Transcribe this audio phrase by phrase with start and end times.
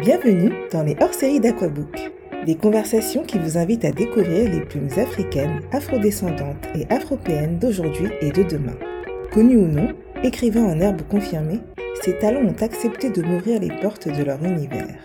[0.00, 2.10] Bienvenue dans les hors-séries d'Aquabook,
[2.46, 8.30] des conversations qui vous invitent à découvrir les plumes africaines, afrodescendantes et afropéennes d'aujourd'hui et
[8.30, 8.78] de demain.
[9.30, 9.88] Connus ou non,
[10.22, 11.60] écrivains en herbe confirmés,
[12.00, 15.04] ces talents ont accepté de m'ouvrir les portes de leur univers.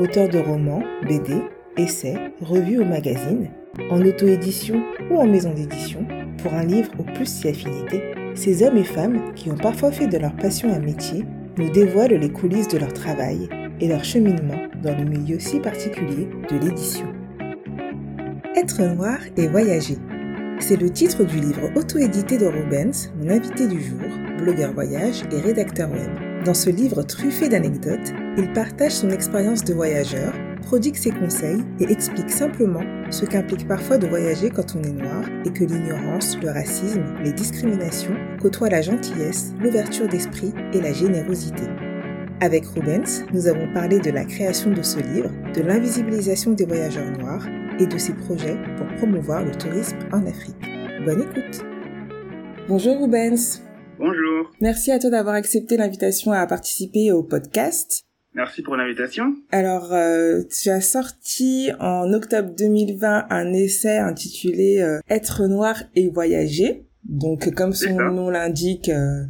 [0.00, 1.34] Auteurs de romans, BD,
[1.76, 3.50] essais, revues ou magazines,
[3.88, 4.82] en auto-édition
[5.12, 6.04] ou en maison d'édition,
[6.42, 8.02] pour un livre ou plus si affinité,
[8.34, 11.24] ces hommes et femmes qui ont parfois fait de leur passion un métier
[11.56, 13.48] nous dévoilent les coulisses de leur travail
[13.80, 17.06] et leur cheminement dans le milieu si particulier de l'édition.
[18.56, 19.98] Être noir et voyager.
[20.60, 24.00] C'est le titre du livre auto-édité de Rubens, mon invité du jour,
[24.38, 26.10] blogueur voyage et rédacteur web.
[26.44, 30.32] Dans ce livre truffé d'anecdotes, il partage son expérience de voyageur,
[30.62, 35.24] prodigue ses conseils et explique simplement ce qu'implique parfois de voyager quand on est noir
[35.44, 41.64] et que l'ignorance, le racisme, les discriminations côtoient la gentillesse, l'ouverture d'esprit et la générosité.
[42.40, 47.10] Avec Rubens, nous avons parlé de la création de ce livre, de l'invisibilisation des voyageurs
[47.18, 47.44] noirs
[47.80, 50.54] et de ses projets pour promouvoir le tourisme en Afrique.
[51.04, 51.64] Bonne écoute
[52.68, 53.60] Bonjour Rubens
[53.98, 58.04] Bonjour Merci à toi d'avoir accepté l'invitation à participer au podcast.
[58.34, 59.34] Merci pour l'invitation.
[59.50, 66.08] Alors, euh, tu as sorti en octobre 2020 un essai intitulé euh, Être noir et
[66.08, 66.87] voyager.
[67.08, 69.24] Donc, comme son nom l'indique, euh,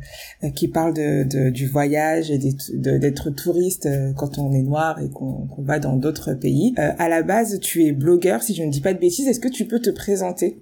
[0.57, 5.47] qui parle de, du voyage et d'être touriste euh, quand on est noir et qu'on
[5.63, 6.75] va dans d'autres pays.
[6.79, 9.29] Euh, à la base, tu es blogueur, si je ne dis pas de bêtises.
[9.29, 10.59] Est-ce que tu peux te présenter?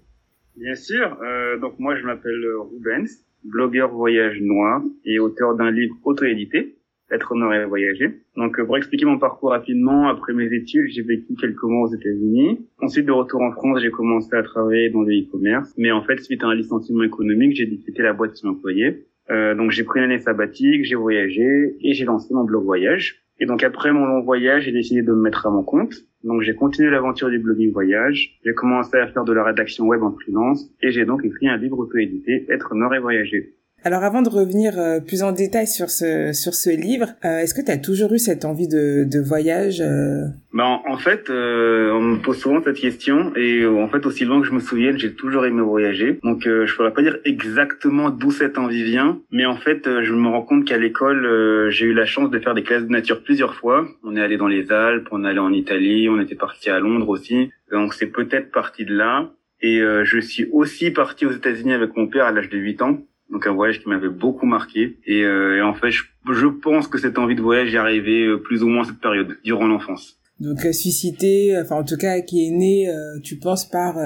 [0.57, 1.19] Bien sûr.
[1.61, 2.43] donc moi, je m'appelle
[2.73, 3.11] Rubens,
[3.45, 6.76] blogueur voyage noir et auteur d'un livre auto-édité
[7.11, 8.21] être honoré à voyager.
[8.37, 11.95] Donc, euh, pour expliquer mon parcours rapidement, après mes études, j'ai vécu quelques mois aux
[11.95, 12.67] États-Unis.
[12.81, 15.73] Ensuite, de retour en France, j'ai commencé à travailler dans le e-commerce.
[15.77, 19.05] Mais en fait, suite à un licenciement économique, j'ai dû quitter la boîte qui m'employait.
[19.31, 23.23] Euh, donc, j'ai pris une année sabbatique, j'ai voyagé et j'ai lancé mon blog voyage.
[23.39, 25.95] Et donc, après mon long voyage, j'ai décidé de me mettre à mon compte.
[26.25, 28.39] Donc, j'ai continué l'aventure du blogging voyage.
[28.45, 31.57] J'ai commencé à faire de la rédaction web en freelance et j'ai donc écrit un
[31.57, 33.56] livre auto-édité, Être honoré et voyager.
[33.87, 37.55] Alors avant de revenir euh, plus en détail sur ce sur ce livre, euh, est-ce
[37.55, 40.25] que tu as toujours eu cette envie de, de voyage euh?
[40.53, 44.47] Ben, en fait, on me pose souvent cette question et en fait aussi loin que
[44.49, 46.19] je me souvienne, j'ai toujours aimé voyager.
[46.25, 50.29] Donc je pourrais pas dire exactement d'où cette envie vient, mais en fait je me
[50.31, 53.55] rends compte qu'à l'école j'ai eu la chance de faire des classes de nature plusieurs
[53.55, 53.87] fois.
[54.03, 56.81] On est allé dans les Alpes, on est allé en Italie, on était parti à
[56.81, 57.51] Londres aussi.
[57.71, 59.31] Donc c'est peut-être parti de là.
[59.61, 62.99] Et je suis aussi parti aux États-Unis avec mon père à l'âge de 8 ans.
[63.31, 64.99] Donc un voyage qui m'avait beaucoup marqué.
[65.07, 68.25] Et, euh, et en fait, je, je, pense que cette envie de voyage est arrivée
[68.25, 70.21] euh, plus ou moins à cette période, durant l'enfance.
[70.39, 73.97] Donc euh, suscité, enfin en tout cas qui est né, euh, tu penses par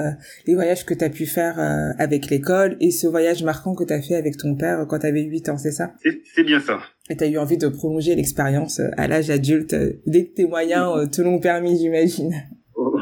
[0.47, 1.59] les voyages que tu as pu faire
[1.99, 5.07] avec l'école et ce voyage marquant que tu as fait avec ton père quand tu
[5.07, 5.93] avais 8 ans, c'est ça?
[6.33, 6.79] C'est bien ça.
[7.09, 9.75] Et tu as eu envie de prolonger l'expérience à l'âge adulte
[10.07, 12.33] dès que tes moyens te l'ont permis, j'imagine.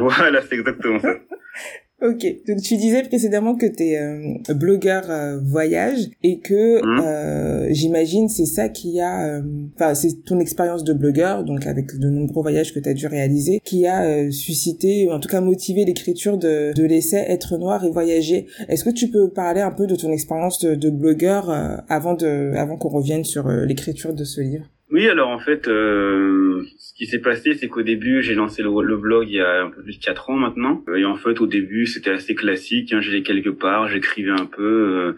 [0.02, 1.14] Voilà, c'est exactement ça.
[2.02, 7.02] Ok, donc tu disais précédemment que tu es euh, blogueur euh, voyage et que mmh.
[7.06, 9.42] euh, j'imagine c'est ça qui a,
[9.76, 13.06] enfin c'est ton expérience de blogueur, donc avec de nombreux voyages que tu as dû
[13.08, 17.84] réaliser, qui a suscité, ou en tout cas motivé l'écriture de, de l'essai Être noir
[17.84, 18.48] et voyager.
[18.70, 21.50] Est-ce que tu peux parler un peu de ton expérience de, de blogueur
[21.90, 24.66] avant de, avant qu'on revienne sur l'écriture de ce livre?
[24.92, 28.98] Oui, alors en fait, euh, ce qui s'est passé, c'est qu'au début, j'ai lancé le,
[28.98, 30.84] blog il y a un peu plus de 4 ans maintenant.
[30.96, 32.94] Et en fait, au début, c'était assez classique.
[32.94, 35.14] Hein, J'allais quelque part, j'écrivais un peu euh,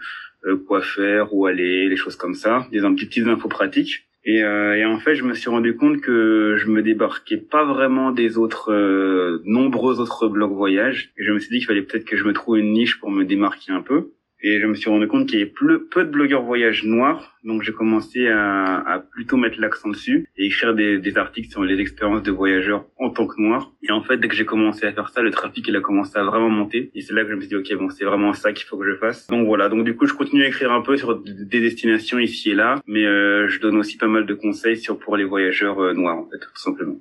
[0.45, 4.07] euh, quoi faire, où aller, les choses comme ça, des petites infos pratiques.
[4.23, 7.65] Et, euh, et, en fait, je me suis rendu compte que je me débarquais pas
[7.65, 11.11] vraiment des autres, euh, nombreux autres blogs voyage.
[11.17, 13.09] Et je me suis dit qu'il fallait peut-être que je me trouve une niche pour
[13.09, 14.11] me démarquer un peu.
[14.43, 17.37] Et je me suis rendu compte qu'il y avait peu, peu de blogueurs voyage noirs,
[17.43, 21.63] donc j'ai commencé à, à, plutôt mettre l'accent dessus et écrire des, des, articles sur
[21.63, 23.71] les expériences de voyageurs en tant que noirs.
[23.83, 26.17] Et en fait, dès que j'ai commencé à faire ça, le trafic il a commencé
[26.17, 26.91] à vraiment monter.
[26.95, 28.77] Et c'est là que je me suis dit ok bon c'est vraiment ça qu'il faut
[28.77, 29.27] que je fasse.
[29.27, 32.51] Donc voilà, donc du coup je continue à écrire un peu sur des destinations ici
[32.51, 35.79] et là, mais euh, je donne aussi pas mal de conseils sur pour les voyageurs
[35.79, 36.99] euh, noirs en fait tout simplement.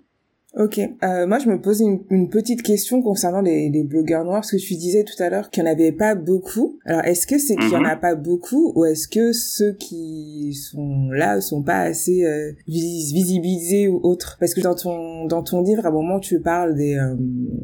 [0.56, 0.79] Ok.
[0.79, 4.50] Euh, moi, je me posais une, une, petite question concernant les, les, blogueurs noirs, parce
[4.50, 6.79] que tu disais tout à l'heure qu'il n'y en avait pas beaucoup.
[6.85, 8.00] Alors, est-ce que c'est qu'il n'y en a mhm.
[8.00, 14.00] pas beaucoup, ou est-ce que ceux qui sont là sont pas assez euh, visibilisés ou
[14.02, 14.38] autres?
[14.41, 17.14] Parce que dans ton dans ton livre, à un moment, tu parles des euh,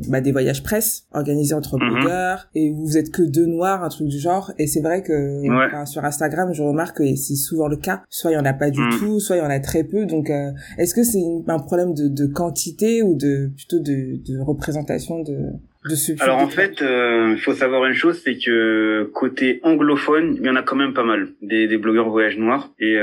[0.08, 1.88] bah, des voyages presse organisés entre mhm.
[1.88, 4.52] blogueurs, et vous êtes que deux noirs, un truc du genre.
[4.58, 5.42] Et c'est vrai que
[5.86, 8.02] sur Instagram, je remarque que c'est souvent le cas.
[8.10, 8.98] Soit il y en a pas du mhm.
[8.98, 10.06] tout, soit il y en a très peu.
[10.06, 15.94] Donc, euh, est-ce que c'est un problème de, de quantité ou plutôt de, représentation de
[15.94, 20.50] ce Alors en fait, il faut savoir une chose, c'est que côté anglophone, il y
[20.50, 22.96] en a quand même pas mal des, des blogueurs voyage noirs et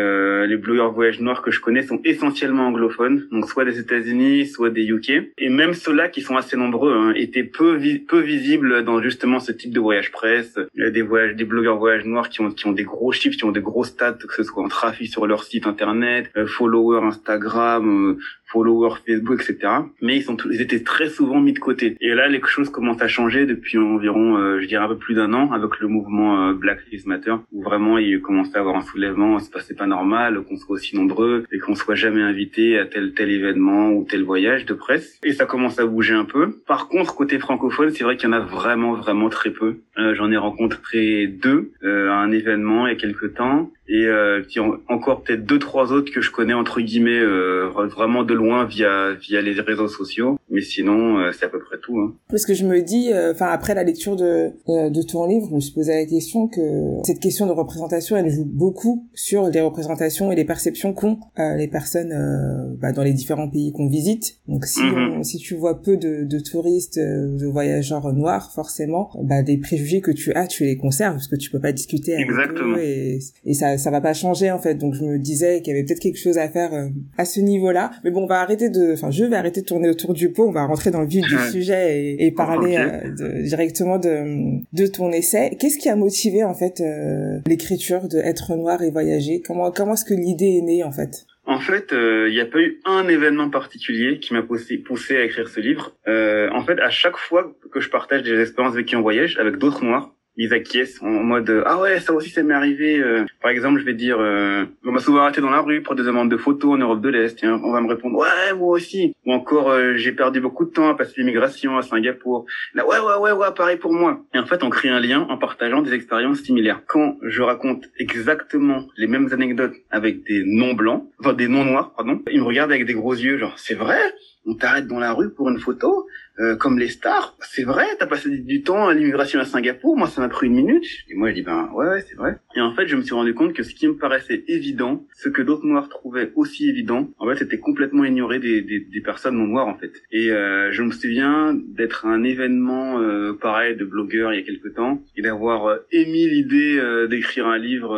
[0.47, 4.69] les blogueurs voyage noirs que je connais sont essentiellement anglophones, donc soit des États-Unis, soit
[4.69, 5.31] des UK.
[5.37, 9.51] Et même ceux-là qui sont assez nombreux hein, étaient peu peu visibles dans justement ce
[9.51, 10.57] type de voyage presse.
[10.75, 13.51] Des voyages, des blogueurs voyage noirs qui ont qui ont des gros chiffres, qui ont
[13.51, 18.11] des gros stats, que ce soit en trafic sur leur site internet, euh, followers Instagram,
[18.11, 18.17] euh,
[18.53, 19.73] followers Facebook, etc.
[20.01, 21.97] Mais ils sont ils étaient très souvent mis de côté.
[21.99, 25.15] Et là, les choses commencent à changer depuis environ, euh, je dirais un peu plus
[25.15, 28.75] d'un an, avec le mouvement euh, Black Lives Matter, où vraiment il commençait à avoir
[28.75, 32.77] un soulèvement, se passait pas normal, qu'on soit aussi nombreux et qu'on soit jamais invité
[32.77, 35.19] à tel tel événement ou tel voyage de presse.
[35.23, 36.59] Et ça commence à bouger un peu.
[36.67, 39.77] Par contre, côté francophone, c'est vrai qu'il y en a vraiment vraiment très peu.
[39.97, 44.05] Euh, J'en ai rencontré deux euh, à un événement il y a quelques temps et
[44.05, 48.42] euh, puis encore peut-être deux trois autres que je connais entre guillemets vraiment de loin
[48.65, 52.13] via via les réseaux sociaux mais sinon euh, c'est à peu près tout hein.
[52.29, 55.55] parce que je me dis euh, enfin après la lecture de de ton livre je
[55.55, 56.61] me suis posé la question que
[57.03, 61.67] cette question de représentation elle joue beaucoup sur les représentations et les perceptions qu'ont les
[61.67, 65.23] personnes bah, dans les différents pays qu'on visite donc si mm-hmm.
[65.23, 70.11] si tu vois peu de, de touristes de voyageurs noirs forcément bah des préjugés que
[70.11, 72.77] tu as tu les conserves parce que tu peux pas discuter avec Exactement.
[72.77, 74.75] eux et, et ça ça va pas changer en fait.
[74.75, 77.39] Donc je me disais qu'il y avait peut-être quelque chose à faire euh, à ce
[77.39, 77.91] niveau-là.
[78.03, 80.42] Mais bon, on va arrêter de, enfin, je vais arrêter de tourner autour du pot.
[80.47, 85.11] On va rentrer dans le vif du sujet et, parler euh, directement de, de ton
[85.11, 85.55] essai.
[85.59, 89.41] Qu'est-ce qui a motivé en fait euh, l'écriture de Être noir et voyager?
[89.45, 91.25] Comment comment est-ce que l'idée est née en fait?
[91.45, 95.23] En fait, il n'y a pas eu un événement particulier qui m'a poussé, poussé à
[95.25, 95.93] écrire ce livre.
[96.07, 99.83] en fait, à chaque fois que je partage des expériences vécues en voyage avec d'autres
[99.83, 103.25] noirs, ils acquiescent en mode ah ouais ça aussi ça m'est arrivé euh.
[103.41, 106.03] par exemple je vais dire euh, on m'a souvent arrêté dans la rue pour des
[106.03, 109.13] demandes de photos en Europe de l'Est on va me répondre ouais moi aussi.
[109.25, 112.45] Ou encore euh, j'ai perdu beaucoup de temps à passer l'immigration à Singapour.
[112.73, 114.21] Là ouais ouais ouais ouais pareil pour moi.
[114.33, 116.81] Et en fait on crée un lien en partageant des expériences similaires.
[116.87, 121.93] Quand je raconte exactement les mêmes anecdotes avec des non blancs enfin des non noirs
[121.95, 123.99] pardon ils me regardent avec des gros yeux genre c'est vrai?
[124.45, 126.05] On t'arrête dans la rue pour une photo?
[126.39, 127.37] Euh, comme les stars.
[127.41, 129.97] C'est vrai, t'as passé du temps à l'immigration à Singapour.
[129.97, 130.85] Moi, ça m'a pris une minute.
[131.09, 132.37] Et moi, je dis ben ouais, ouais c'est vrai.
[132.55, 135.29] Et en fait, je me suis rendu compte que ce qui me paraissait évident, ce
[135.29, 139.37] que d'autres noirs trouvaient aussi évident, en fait, c'était complètement ignoré des, des, des, personnes
[139.37, 139.91] non noires en fait.
[140.11, 144.43] Et euh, je me souviens d'être à un événement euh, pareil de blogueurs il y
[144.43, 147.93] a quelque temps et d'avoir euh, émis l'idée euh, d'écrire un livre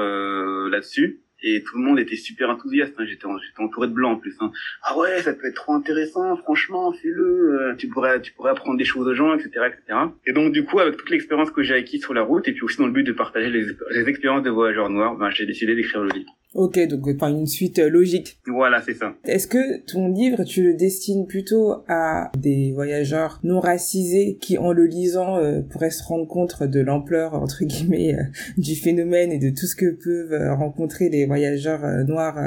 [0.69, 2.95] là-dessus et tout le monde était super enthousiaste.
[2.97, 3.05] Hein.
[3.07, 3.27] J'étais
[3.61, 4.35] entouré de blancs en plus.
[4.39, 4.51] Hein.
[4.81, 7.61] Ah ouais, ça peut être trop intéressant, franchement, fais-le.
[7.61, 9.99] Euh, tu pourrais tu pourrais apprendre des choses aux gens, etc., etc.
[10.25, 12.63] Et donc du coup, avec toute l'expérience que j'ai acquise sur la route, et puis
[12.63, 15.75] aussi dans le but de partager les, les expériences de voyageurs noirs, ben, j'ai décidé
[15.75, 16.31] d'écrire le livre.
[16.55, 18.39] Ok, donc par une suite euh, logique.
[18.47, 19.13] Voilà, c'est ça.
[19.25, 24.71] Est-ce que ton livre, tu le destines plutôt à des voyageurs non racisés qui, en
[24.71, 28.23] le lisant, euh, pourraient se rendre compte de l'ampleur, entre guillemets, euh,
[28.57, 32.39] du phénomène et de tout ce que peuvent rencontrer les voyageurs noirs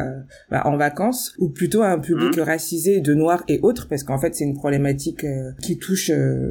[0.51, 2.41] bah, en vacances, ou plutôt à un public mmh.
[2.41, 5.27] racisé de noirs et autres, parce qu'en fait, c'est une problématique
[5.61, 6.11] qui touche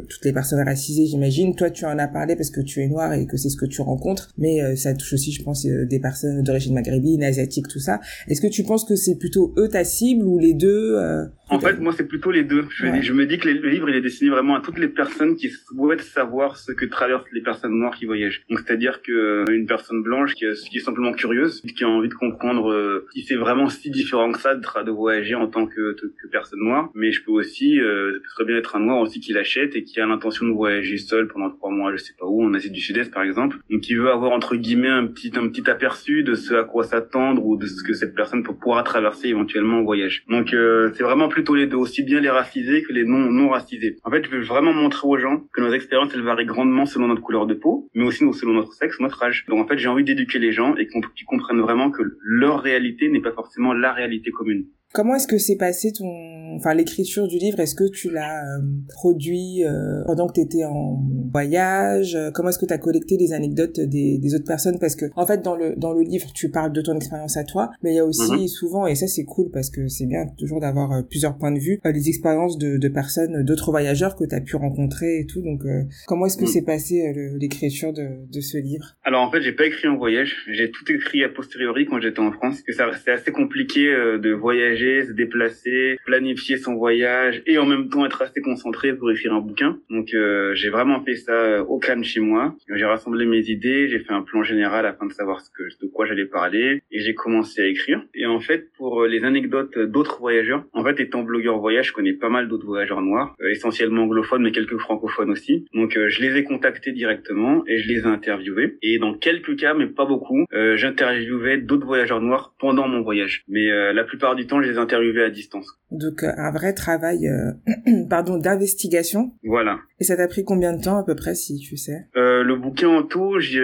[0.09, 1.55] toutes les personnes racisées, j'imagine.
[1.55, 3.65] Toi, tu en as parlé parce que tu es noir et que c'est ce que
[3.65, 7.99] tu rencontres, mais ça touche aussi, je pense, des personnes d'origine maghrébine, asiatique, tout ça.
[8.27, 11.59] Est-ce que tu penses que c'est plutôt eux ta cible ou les deux euh, En
[11.59, 12.65] fait, moi, c'est plutôt les deux.
[12.69, 15.35] Je, je, me dis que le livre, il est destiné vraiment à toutes les personnes
[15.35, 18.43] qui souhaitent savoir ce que traversent les personnes noires qui voyagent.
[18.49, 22.09] Donc, c'est-à-dire que euh, une personne blanche qui, qui, est simplement curieuse, qui a envie
[22.09, 25.67] de comprendre euh, si c'est vraiment si différent que ça de, de voyager en tant
[25.67, 26.89] que, que, personne noire.
[26.93, 29.99] Mais je peux aussi, euh, très bien être un noir aussi qui l'achète et qui
[30.01, 32.81] a l'intention de voyager seul pendant trois mois, je sais pas où, en Asie du
[32.81, 36.35] Sud-Est par exemple, donc qui veut avoir entre guillemets un petit un petit aperçu de
[36.35, 40.23] ce à quoi s'attendre ou de ce que cette personne pourra traverser éventuellement en voyage.
[40.29, 43.49] Donc euh, c'est vraiment plutôt les deux, aussi bien les racisés que les non non
[43.49, 43.97] racisés.
[44.03, 47.07] En fait, je veux vraiment montrer aux gens que nos expériences elles varient grandement selon
[47.07, 49.45] notre couleur de peau, mais aussi selon notre sexe, notre âge.
[49.47, 53.07] Donc en fait, j'ai envie d'éduquer les gens et qu'ils comprennent vraiment que leur réalité
[53.09, 54.65] n'est pas forcément la réalité commune.
[54.93, 57.59] Comment est-ce que s'est passé ton, enfin l'écriture du livre?
[57.59, 62.17] Est-ce que tu l'as euh, produit euh, pendant que tu étais en voyage?
[62.33, 64.79] Comment est-ce que tu as collecté les anecdotes des, des, autres personnes?
[64.79, 67.43] Parce que en fait dans le dans le livre tu parles de ton expérience à
[67.43, 68.47] toi, mais il y a aussi mhm.
[68.47, 71.59] souvent et ça c'est cool parce que c'est bien toujours d'avoir euh, plusieurs points de
[71.59, 75.41] vue, les expériences de, de personnes, d'autres voyageurs que tu as pu rencontrer et tout.
[75.41, 75.63] Donc
[76.05, 76.47] comment est-ce que mhm.
[76.47, 78.95] s'est passé l'écriture de, de ce livre?
[79.03, 82.19] Alors en fait j'ai pas écrit en voyage, j'ai tout écrit a posteriori quand j'étais
[82.19, 82.61] en France.
[82.61, 87.89] Que ça c'est assez compliqué de voyager se déplacer, planifier son voyage et en même
[87.89, 89.79] temps être assez concentré pour écrire un bouquin.
[89.89, 92.55] Donc euh, j'ai vraiment fait ça au calme chez moi.
[92.73, 95.87] J'ai rassemblé mes idées, j'ai fait un plan général afin de savoir ce que de
[95.91, 98.01] quoi j'allais parler et j'ai commencé à écrire.
[98.13, 102.13] Et en fait, pour les anecdotes d'autres voyageurs, en fait, étant blogueur voyage, je connais
[102.13, 105.65] pas mal d'autres voyageurs noirs, essentiellement anglophones mais quelques francophones aussi.
[105.73, 108.77] Donc je les ai contactés directement et je les ai interviewés.
[108.81, 113.43] Et dans quelques cas, mais pas beaucoup, j'interviewais d'autres voyageurs noirs pendant mon voyage.
[113.47, 115.67] Mais la plupart du temps, je les interviewais à distance.
[115.91, 119.31] Donc euh, un vrai travail, euh, pardon, d'investigation.
[119.43, 119.79] Voilà.
[119.99, 122.07] Et ça t'a pris combien de temps à peu près, si tu sais?
[122.15, 123.61] Euh, Le bouquin en tout, j'ai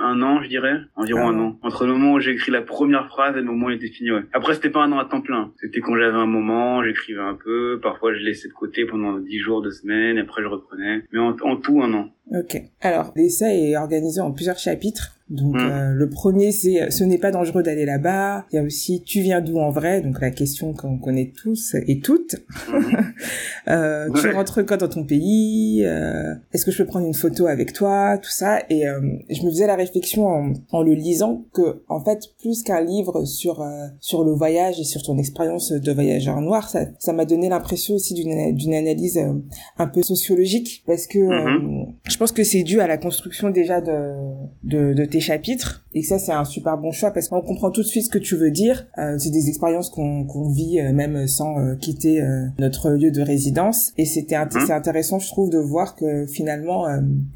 [0.00, 1.58] un an, je dirais, environ un an.
[1.62, 3.88] Entre le moment où j'ai écrit la première phrase et le moment où il était
[3.88, 4.10] fini.
[4.10, 4.22] Ouais.
[4.32, 5.52] Après, c'était pas un an à temps plein.
[5.60, 7.78] C'était quand j'avais un moment, j'écrivais un peu.
[7.82, 11.04] Parfois, je laissais de côté pendant dix jours, deux semaines, et après je reprenais.
[11.12, 12.10] Mais en, en tout, un an.
[12.30, 12.56] Ok.
[12.80, 15.13] Alors, l'essai est organisé en plusieurs chapitres.
[15.30, 15.58] Donc mmh.
[15.58, 18.44] euh, le premier c'est ce n'est pas dangereux d'aller là-bas.
[18.52, 20.02] Il y a aussi tu viens d'où en vrai?
[20.02, 22.36] Donc la question qu'on connaît tous et toutes.
[22.68, 22.96] Mmh.
[23.68, 25.82] euh, Tu rentres quand dans ton pays?
[25.82, 28.18] Euh, Est-ce que je peux prendre une photo avec toi?
[28.18, 29.00] Tout ça et euh,
[29.30, 33.24] je me faisais la réflexion en, en, le lisant que en fait plus qu'un livre
[33.24, 37.24] sur euh, sur le voyage et sur ton expérience de voyageur noir ça ça m'a
[37.24, 39.18] donné l'impression aussi d'une d'une analyse
[39.78, 41.94] un peu sociologique parce que mmh.
[42.10, 44.12] je pense que c'est dû à la construction déjà de
[44.64, 47.86] de, de chapitres et ça c'est un super bon choix parce qu'on comprend tout de
[47.86, 48.86] suite ce que tu veux dire.
[48.98, 53.10] Euh, c'est des expériences qu'on qu'on vit euh, même sans euh, quitter euh, notre lieu
[53.10, 53.92] de résidence.
[53.96, 56.86] Et c'était int c'est intéressant je trouve de voir que finalement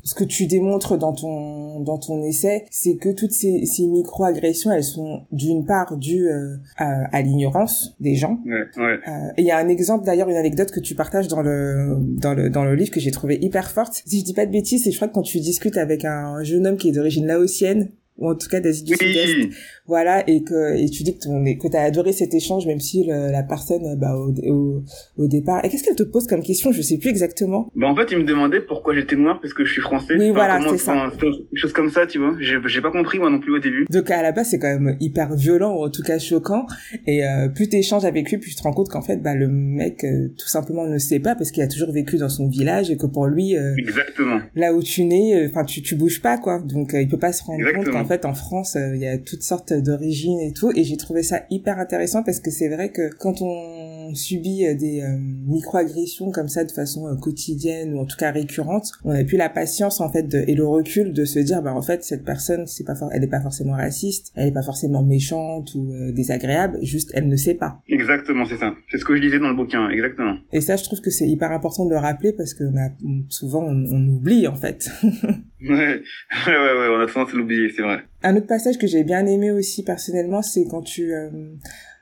[0.02, 4.72] ce que tu démontres dans ton dans ton essai c'est que toutes ces, ces micro-agressions
[4.72, 6.28] elles sont d'une part dues
[6.76, 8.38] à, à l'ignorance des gens.
[8.46, 8.98] Ouais, ouais.
[9.36, 12.34] et il y a un exemple d'ailleurs une anecdote que tu partages dans le dans
[12.34, 14.02] le dans le livre que j'ai trouvé hyper forte.
[14.06, 16.42] Si je dis pas de bêtises c'est je crois que quand tu discutes avec un
[16.42, 19.50] jeune homme qui est d'origine laotienne ou en tout cas d'Asie du Sud-Est
[19.88, 23.04] voilà et que et tu dis que ton que t'as adoré cet échange même si
[23.04, 24.82] le, la personne bah au, au,
[25.16, 25.64] au départ.
[25.64, 26.70] Et qu'est-ce qu'elle te pose comme question?
[26.72, 27.70] Je sais plus exactement.
[27.74, 30.14] Bah en fait il me demandait pourquoi j'étais noir parce que je suis français.
[30.18, 30.94] Oui voilà c'est ça.
[30.94, 32.36] une chose comme ça tu vois.
[32.38, 33.86] J'ai j'ai pas compris moi non plus au début.
[33.90, 36.66] Donc à la base c'est quand même hyper violent ou en tout cas choquant.
[37.06, 39.48] Et euh, plus t'échanges avec lui plus tu te rends compte qu'en fait bah le
[39.48, 42.90] mec euh, tout simplement ne sait pas parce qu'il a toujours vécu dans son village
[42.90, 44.40] et que pour lui euh, exactement.
[44.54, 46.60] là où tu nais euh, enfin tu tu bouges pas quoi.
[46.60, 47.84] Donc euh, il peut pas se rendre exactement.
[47.84, 50.96] compte qu'en fait en France il y a toutes sortes d'origine et tout et j'ai
[50.96, 53.77] trouvé ça hyper intéressant parce que c'est vrai que quand on
[54.14, 58.30] subit euh, des euh, microagressions comme ça de façon euh, quotidienne ou en tout cas
[58.30, 61.62] récurrente on a plus la patience en fait de, et le recul de se dire
[61.62, 64.62] bah en fait cette personne c'est pas elle est pas forcément raciste elle est pas
[64.62, 67.82] forcément méchante ou euh, désagréable juste elle ne sait pas.
[67.88, 68.74] Exactement c'est ça.
[68.90, 70.36] C'est ce que je disais dans le bouquin exactement.
[70.52, 72.90] Et ça je trouve que c'est hyper important de le rappeler parce que a,
[73.28, 74.90] souvent on, on oublie en fait.
[75.60, 76.00] Ouais.
[76.46, 77.98] Ouais ouais on a tendance à l'oublier c'est vrai.
[78.22, 81.12] Un autre passage que j'ai bien aimé aussi personnellement, c'est quand tu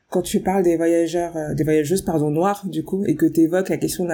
[0.08, 3.40] quand tu parles des voyageurs, euh, des voyageuses pardon noires du coup, et que tu
[3.40, 4.10] évoques la question de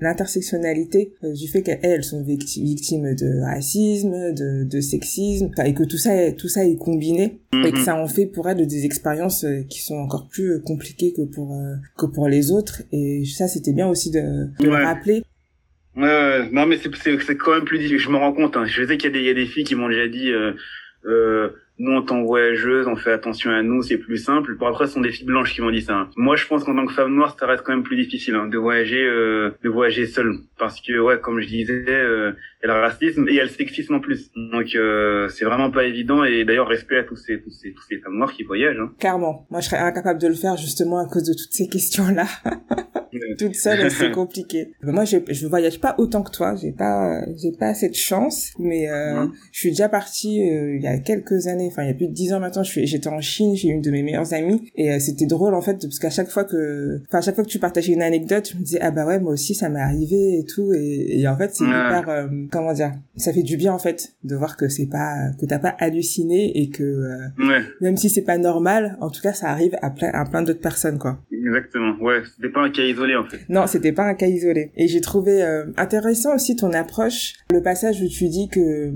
[0.00, 5.84] l'intersectionnalité, euh, du fait qu'elles elles sont victimes de racisme, de, de sexisme, et que
[5.84, 8.84] tout ça, est, tout ça est combiné, et que ça en fait pour elles des
[8.84, 11.56] expériences euh, qui sont encore plus compliquées que pour
[11.98, 12.82] que pour les autres.
[12.92, 14.78] Et ça, c'était bien aussi de, de ouais.
[14.78, 15.22] le rappeler.
[15.96, 17.98] Ouais, non mais c'est quand même plus difficile.
[17.98, 18.56] Je me rends compte.
[18.56, 18.64] Hein.
[18.66, 20.30] Je sais qu'il y, y, a des filles qui m'ont déjà dit.
[20.30, 20.52] Euh,
[21.06, 24.56] euh, nous en tant que voyageuse, on fait attention à nous, c'est plus simple.
[24.56, 25.94] Pour après, ce sont des filles blanches qui m'ont dit ça.
[25.94, 26.10] Hein.
[26.16, 28.46] Moi, je pense qu'en tant que femme noire, ça reste quand même plus difficile hein,
[28.46, 32.70] de voyager, euh, de voyager seule, parce que ouais, comme je disais, euh, il y
[32.70, 34.30] a le racisme et il y a le sexisme en plus.
[34.36, 36.22] Donc euh, c'est vraiment pas évident.
[36.22, 38.78] Et d'ailleurs, respect à tous ces tous ces tous ces femmes noires qui voyagent.
[38.78, 38.92] Hein.
[39.00, 42.26] Clairement, moi, je serais incapable de le faire justement à cause de toutes ces questions-là.
[43.38, 47.52] toute seule c'est compliqué moi je je voyage pas autant que toi j'ai pas j'ai
[47.52, 49.32] pas cette chance mais euh, mmh.
[49.52, 52.08] je suis déjà partie euh, il y a quelques années enfin il y a plus
[52.08, 54.98] de dix ans maintenant j'étais en Chine j'ai une de mes meilleures amies et euh,
[54.98, 57.58] c'était drôle en fait parce qu'à chaque fois que enfin à chaque fois que tu
[57.58, 60.44] partageais une anecdote je me disais ah bah ouais moi aussi ça m'est arrivé et
[60.44, 63.78] tout et, et en fait c'est hyper euh, comment dire ça fait du bien en
[63.78, 67.62] fait de voir que c'est pas que t'as pas halluciné et que ouais.
[67.80, 70.60] même si c'est pas normal en tout cas ça arrive à plein à plein d'autres
[70.60, 73.40] personnes quoi exactement ouais c'était pas un cas isolé en fait.
[73.48, 74.70] Non, c'était pas un cas isolé.
[74.76, 78.92] Et j'ai trouvé euh, intéressant aussi ton approche, le passage où tu dis que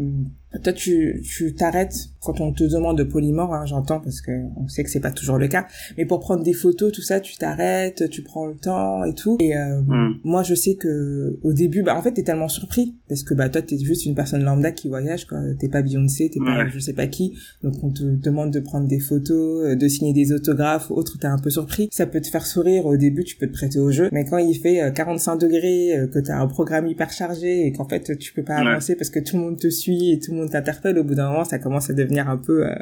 [0.63, 4.67] toi tu tu t'arrêtes quand on te demande de polymore hein, j'entends parce que on
[4.67, 5.67] sait que c'est pas toujours le cas.
[5.97, 9.37] Mais pour prendre des photos tout ça tu t'arrêtes tu prends le temps et tout.
[9.41, 10.21] Et euh, mm.
[10.25, 13.49] moi je sais que au début bah en fait t'es tellement surpris parce que bah
[13.51, 15.39] toi t'es juste une personne lambda qui voyage quoi.
[15.59, 17.39] T'es pas Beyoncé t'es pas je sais pas qui.
[17.63, 21.27] Donc on te demande de prendre des photos euh, de signer des autographes autres t'es
[21.27, 21.89] un peu surpris.
[21.93, 24.09] Ça peut te faire sourire au début tu peux te prêter au jeu.
[24.13, 27.73] Mais quand il fait 45 euh, degrés euh, que t'as un programme hyper chargé et
[27.73, 30.33] qu'en fait tu peux pas avancer parce que tout le monde te suit et tout
[30.33, 32.75] le monde t'interpelle, au bout d'un moment, ça commence à devenir un peu, euh,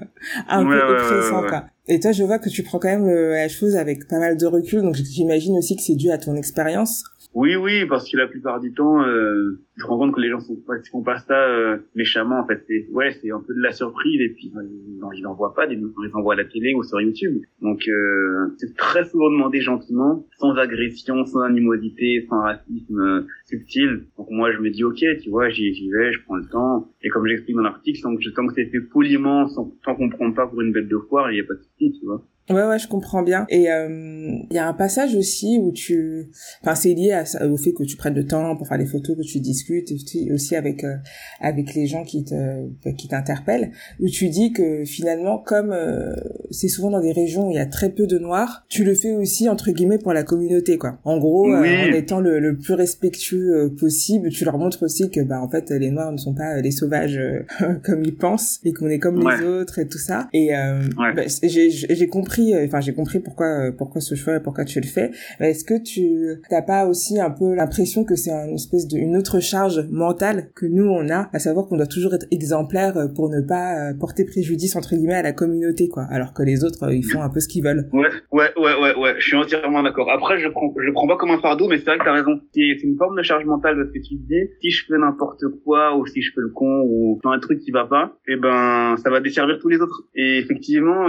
[0.49, 1.65] un peu oppressant, quoi.
[1.89, 4.47] Et toi, je vois que tu prends quand même la chose avec pas mal de
[4.47, 7.05] recul, donc j'imagine aussi que c'est dû à ton expérience.
[7.37, 10.31] Oui, oui, parce que la plupart du temps, euh, je me rends compte que les
[10.31, 10.57] gens font,
[10.91, 12.41] font pas ça euh, méchamment.
[12.41, 15.53] En fait, c'est ouais, c'est un peu de la surprise et puis ils n'en voient
[15.55, 17.43] pas, ils en voient à la télé ou sur YouTube.
[17.61, 24.07] Donc euh, c'est très souvent demandé gentiment, sans agression, sans animosité, sans racisme euh, subtil.
[24.17, 26.91] Donc moi, je me dis ok, tu vois, j'y vais, je prends le temps.
[27.03, 30.35] Et comme j'explique dans l'article, tant que, que c'est fait poliment, sans, sans qu'on prenne
[30.35, 32.25] pas pour une bête de foire, il n'y a pas de souci, tu vois.
[32.49, 33.45] Ouais, ouais, je comprends bien.
[33.49, 36.31] Et il euh, y a un passage aussi où tu,
[36.63, 39.17] enfin, c'est lié à, au fait que tu prennes le temps pour faire des photos,
[39.17, 40.95] que tu discutes, et aussi avec euh,
[41.41, 46.15] avec les gens qui te qui t'interpellent, où tu dis que finalement, comme euh,
[46.53, 48.95] c'est souvent dans des régions où il y a très peu de noirs, tu le
[48.95, 51.01] fais aussi entre guillemets pour la communauté, quoi.
[51.05, 55.41] En gros, en étant le, le, plus respectueux possible, tu leur montres aussi que, bah,
[55.41, 57.21] en fait, les noirs ne sont pas les sauvages
[57.85, 60.29] comme ils pensent et qu'on est comme les autres et tout ça.
[60.33, 60.51] Et
[60.97, 64.81] bah, j'ai j'ai euh, enfin j'ai compris pourquoi euh, pourquoi ce choix et pourquoi tu
[64.81, 65.11] le fais.
[65.41, 69.17] Est-ce que tu t'as pas aussi un peu l'impression que c'est une espèce de une
[69.17, 73.09] autre charge mentale que nous on a, à savoir qu'on doit toujours être exemplaire euh,
[73.09, 76.93] pour ne pas porter préjudice entre guillemets à la communauté quoi, alors que les autres
[76.93, 77.89] ils font un peu ce qu'ils veulent.
[77.93, 80.11] Ouais ouais ouais ouais ouais, je suis entièrement d'accord.
[80.11, 82.41] Après je prends je prends pas comme un fardeau, mais c'est vrai que t'as raison.
[82.55, 85.45] C'est une forme de charge mentale parce que tu te dis si je fais n'importe
[85.65, 88.37] quoi ou si je fais le con ou un truc qui va pas, et eh
[88.37, 90.05] ben ça va desservir tous les autres.
[90.15, 91.07] Et effectivement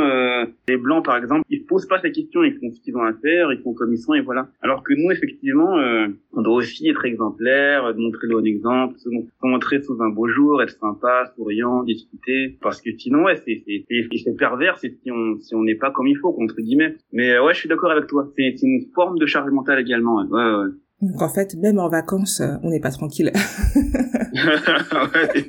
[0.68, 3.04] les blancs par exemple, ils se posent pas ces questions, ils font ce qu'ils ont
[3.04, 4.50] à faire, ils font comme ils sont et voilà.
[4.62, 9.10] Alors que nous, effectivement, euh, on doit aussi être exemplaire, montrer le bon exemple, se
[9.44, 14.38] montrer sous un beau jour, être sympa, souriant, discuter, parce que sinon, ouais, c'est c'est
[14.38, 16.96] pervers, si on si on n'est pas comme il faut, entre guillemets.
[17.12, 18.32] Mais euh, ouais, je suis d'accord avec toi.
[18.38, 20.18] C'est une forme de charge mentale également.
[20.18, 20.72] Ouais, ouais.
[21.02, 23.32] Donc en fait, même en vacances, euh, on n'est pas tranquille.
[24.34, 25.48] ouais,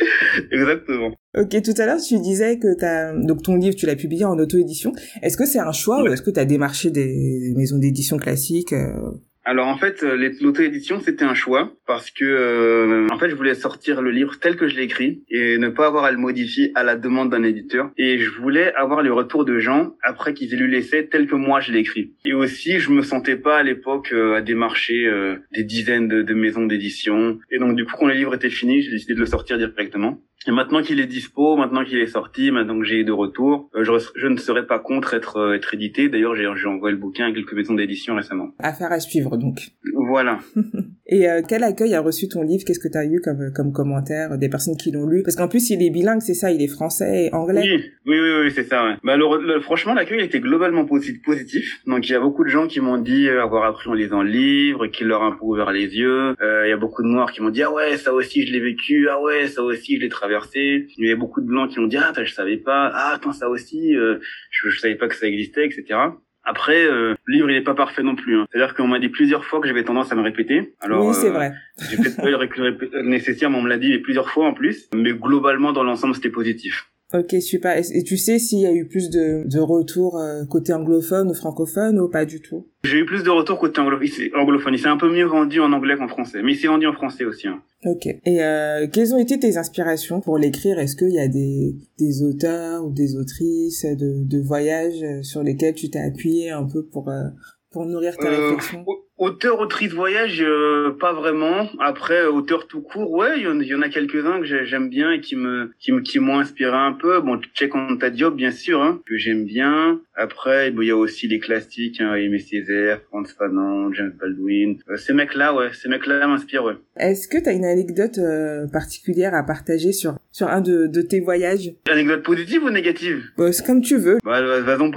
[0.52, 1.10] Exactement.
[1.36, 4.38] Ok, tout à l'heure tu disais que t'as donc ton livre tu l'as publié en
[4.38, 4.92] auto-édition.
[5.22, 8.72] Est-ce que c'est un choix ou est-ce que tu as démarché des maisons d'édition classiques
[8.72, 9.12] euh
[9.44, 13.54] alors en fait, euh, l'auto-édition c'était un choix parce que euh, en fait je voulais
[13.54, 16.72] sortir le livre tel que je l'ai écrit et ne pas avoir à le modifier
[16.74, 17.90] à la demande d'un éditeur.
[17.96, 21.34] Et je voulais avoir les retours de gens après qu'ils aient lu l'essai tel que
[21.36, 22.12] moi je l'ai écrit.
[22.26, 25.10] Et aussi je me sentais pas à l'époque euh, à démarcher
[25.52, 27.38] des dizaines de, de maisons d'édition.
[27.50, 30.20] Et donc du coup quand le livre était fini, j'ai décidé de le sortir directement.
[30.46, 33.84] Et maintenant qu'il est dispo, maintenant qu'il est sorti, maintenant que j'ai de retour, euh,
[33.84, 36.08] je, je, ne serais pas contre être euh, être édité.
[36.08, 38.50] D'ailleurs, j'ai envoyé le bouquin à quelques maisons d'édition récemment.
[38.58, 39.72] Affaire à suivre donc.
[40.08, 40.38] Voilà.
[41.10, 42.62] Et euh, quel accueil a reçu ton livre?
[42.64, 45.22] Qu'est-ce que tu as eu comme comme commentaire des personnes qui l'ont lu?
[45.22, 47.62] Parce qu'en plus, il est bilingue, c'est ça, il est français et anglais.
[47.64, 48.84] Oui, oui, oui, oui c'est ça.
[48.86, 48.94] Ouais.
[49.02, 51.82] Bah, le, franchement, l'accueil était globalement positif.
[51.86, 54.30] Donc, il y a beaucoup de gens qui m'ont dit avoir appris en lisant le
[54.30, 56.34] livre, qui leur a un peu ouvert les yeux.
[56.40, 58.60] Il y a beaucoup de noirs qui m'ont dit ah ouais, ça aussi je l'ai
[58.60, 61.78] vécu, ah ouais, ça aussi je l'ai traversé il y avait beaucoup de blancs qui
[61.78, 64.18] ont dit ah je savais pas, ah attends ça aussi, euh,
[64.50, 65.98] je, je savais pas que ça existait, etc.
[66.44, 68.38] Après, euh, le livre il est pas parfait non plus.
[68.38, 68.46] Hein.
[68.50, 70.74] C'est-à-dire qu'on m'a dit plusieurs fois que j'avais tendance à me répéter.
[70.80, 71.52] Alors, oui, c'est euh, vrai.
[71.90, 74.88] j'ai peut-être pas eu le nécessaire, mais on me l'a dit plusieurs fois en plus.
[74.94, 76.90] Mais globalement, dans l'ensemble, c'était positif.
[77.12, 77.76] Ok, super.
[77.76, 81.34] Et, tu sais s'il y a eu plus de, de retours euh, côté anglophone ou
[81.34, 82.66] francophone ou pas du tout?
[82.84, 84.74] J'ai eu plus de retours côté anglophone.
[84.74, 86.92] Il s'est un peu mieux vendu en anglais qu'en français, mais il s'est vendu en
[86.92, 87.48] français aussi.
[87.48, 87.62] Hein.
[87.84, 88.06] Ok.
[88.06, 90.78] Et euh, quelles ont été tes inspirations pour l'écrire?
[90.78, 95.74] Est-ce qu'il y a des, des auteurs ou des autrices de, de voyages sur lesquels
[95.74, 97.24] tu t'es appuyé un peu pour, euh,
[97.72, 98.84] pour nourrir ta euh, réflexion?
[99.20, 101.68] Auteur, autrice voyage, euh, pas vraiment.
[101.78, 105.36] Après, auteur tout court, ouais, il y, en a quelques-uns que j'aime bien et qui
[105.36, 107.20] me qui m'ont inspiré un peu.
[107.20, 110.00] Bon, Check on ta job, bien sûr, hein, que j'aime bien.
[110.14, 114.78] Après, il y a aussi les classiques, hein, Aimé Césaire, Franz Fanon, James Baldwin.
[114.88, 116.76] Euh, ces mecs-là, ouais, ces mecs-là m'inspirent, ouais.
[116.96, 121.02] Est-ce que tu as une anecdote euh, particulière à partager sur sur un de, de
[121.02, 121.74] tes voyages?
[121.90, 123.22] Anecdote positive ou négative?
[123.36, 124.16] Bah, C'est comme tu veux.
[124.24, 124.38] Bah,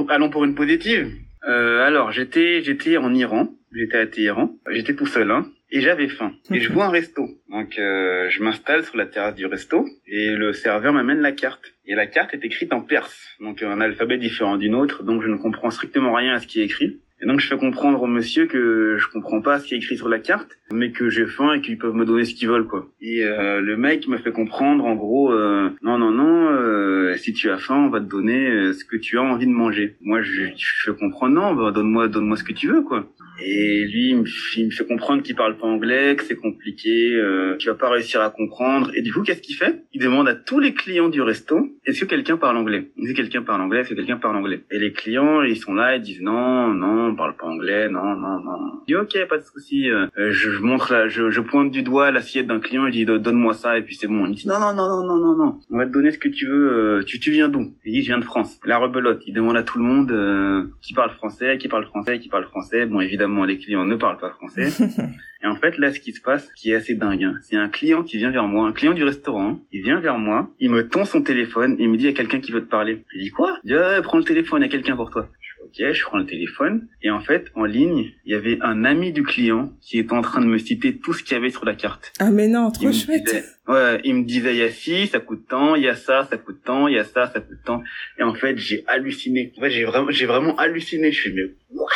[0.09, 1.11] allons pour une positive.
[1.47, 4.51] Euh, alors, j'étais j'étais en Iran J'étais à Téhéran.
[4.69, 5.47] J'étais tout seul, hein.
[5.71, 6.33] Et j'avais faim.
[6.51, 7.27] Et je vois un resto.
[7.49, 9.85] Donc, euh, je m'installe sur la terrasse du resto.
[10.05, 11.73] Et le serveur m'amène la carte.
[11.85, 13.35] Et la carte est écrite en perse.
[13.39, 15.01] Donc, un alphabet différent d'une autre.
[15.01, 17.01] Donc, je ne comprends strictement rien à ce qui est écrit.
[17.21, 19.95] Et donc je fais comprendre au monsieur que je comprends pas ce qui est écrit
[19.95, 22.67] sur la carte, mais que j'ai faim et qu'ils peuvent me donner ce qu'ils veulent
[22.67, 22.89] quoi.
[22.99, 27.33] Et euh, le mec me fait comprendre en gros euh, non non non euh, si
[27.33, 29.95] tu as faim on va te donner ce que tu as envie de manger.
[30.01, 33.07] Moi je, je fais comprendre non bah, donne-moi donne-moi ce que tu veux quoi.
[33.41, 34.25] Et lui, il me,
[34.57, 37.89] il me fait comprendre qu'il parle pas anglais, que c'est compliqué, euh, qu'il va pas
[37.89, 38.91] réussir à comprendre.
[38.95, 39.83] Et du coup, qu'est-ce qu'il fait?
[39.93, 42.91] Il demande à tous les clients du resto est-ce que quelqu'un parle anglais?
[42.97, 44.63] Est-ce que quelqu'un parle anglais Est-ce que quelqu'un parle anglais?
[44.71, 48.15] Et les clients, ils sont là, ils disent non, non, on parle pas anglais, non,
[48.15, 48.57] non, non.
[48.87, 49.89] Je dis ok, pas de souci.
[49.89, 53.05] Euh, je, je montre là, je, je pointe du doigt l'assiette d'un client, je dis
[53.05, 54.25] donne-moi ça et puis c'est bon.
[54.27, 55.59] Il dit non, non, non, non, non, non, non.
[55.69, 56.71] On va te donner ce que tu veux.
[56.71, 57.73] Euh, tu, tu viens d'où?
[57.83, 58.59] Il dit je viens de France.
[58.65, 59.21] La rebelote.
[59.27, 62.45] Il demande à tout le monde euh, qui parle français, qui parle français, qui parle
[62.45, 62.85] français.
[62.85, 64.69] Bon, évidemment, les clients ne parlent pas français.
[65.43, 67.69] et en fait, là, ce qui se passe, qui est assez dingue, hein, c'est un
[67.69, 70.87] client qui vient vers moi, un client du restaurant, il vient vers moi, il me
[70.87, 73.03] tend son téléphone, il me dit il y a quelqu'un qui veut te parler.
[73.13, 73.57] Je dis quoi?
[73.63, 75.29] Il dit prends le téléphone, il y a quelqu'un pour toi.
[75.39, 78.85] Je ok, je prends le téléphone et en fait, en ligne, il y avait un
[78.85, 81.49] ami du client qui était en train de me citer tout ce qu'il y avait
[81.49, 82.13] sur la carte.
[82.19, 83.43] Ah mais non, trop chouette.
[83.67, 86.27] ouais, il me disait il y a ci, ça coûte tant, il y a ça,
[86.29, 87.81] ça coûte tant, il y a ça, ça coûte tant.
[88.19, 89.53] Et en fait, j'ai halluciné.
[89.57, 91.11] En fait, j'ai vraiment, j'ai vraiment halluciné.
[91.11, 91.87] Je suis mais what?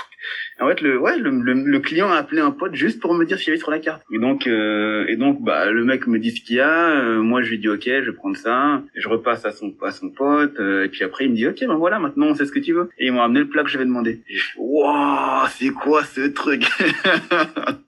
[0.59, 3.37] En fait, le, ouais, le, le, client a appelé un pote juste pour me dire
[3.37, 4.03] qu'il y avait sur la carte.
[4.11, 6.89] Et donc, euh, et donc, bah, le mec me dit ce qu'il y a.
[6.89, 8.81] Euh, moi, je lui dis ok, je vais prendre ça.
[8.95, 10.59] Je repasse à son à son pote.
[10.59, 12.59] Euh, et puis après, il me dit ok, ben voilà, maintenant on sait ce que
[12.59, 12.89] tu veux.
[12.97, 14.21] Et ils m'ont amené le plat que j'avais demandé.
[14.57, 16.65] Waouh, c'est quoi ce truc?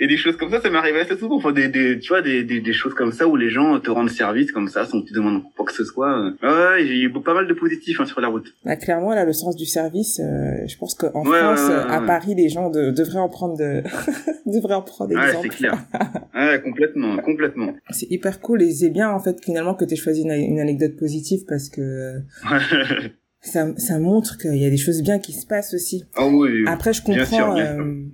[0.00, 1.36] et des choses comme ça, ça m'arrive assez souvent.
[1.36, 3.90] Enfin, des, des, tu vois, des, des, des, choses comme ça où les gens te
[3.90, 6.32] rendent service comme ça sans que tu demandes quoi que ce soit.
[6.42, 8.54] Ouais, j'ai eu pas mal de positifs hein, sur la route.
[8.64, 12.48] Bah, clairement, là, le sens du service, euh, je pense qu'en France, à Paris, les
[12.48, 13.82] gens de, devraient en prendre de...
[14.46, 15.36] devraient en prendre exemple.
[15.36, 15.78] Ouais, c'est clair.
[16.34, 17.74] ouais, complètement, complètement.
[17.90, 20.60] C'est hyper cool et c'est bien, en fait, finalement, que tu aies choisi une, une,
[20.60, 22.20] anecdote positive parce que...
[23.40, 26.04] ça, ça montre qu'il y a des choses bien qui se passent aussi.
[26.14, 26.64] Ah oui.
[26.66, 27.56] Après, je comprends...
[27.56, 28.04] Euh,